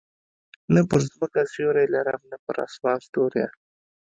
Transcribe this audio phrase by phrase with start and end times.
[0.73, 3.45] نه پر مځکه سیوری لرم، نه پر اسمان ستوری.